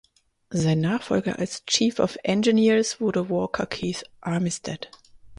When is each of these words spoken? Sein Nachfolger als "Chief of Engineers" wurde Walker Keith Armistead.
Sein 0.49 0.81
Nachfolger 0.81 1.37
als 1.37 1.63
"Chief 1.67 1.99
of 1.99 2.17
Engineers" 2.23 2.99
wurde 2.99 3.29
Walker 3.29 3.67
Keith 3.67 4.03
Armistead. 4.19 4.89